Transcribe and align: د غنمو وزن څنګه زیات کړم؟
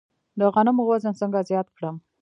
د 0.39 0.41
غنمو 0.53 0.83
وزن 0.89 1.13
څنګه 1.21 1.39
زیات 1.49 1.67
کړم؟ 1.75 1.95